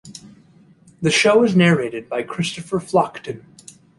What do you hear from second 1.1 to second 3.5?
show is narrated by Christopher Flockton.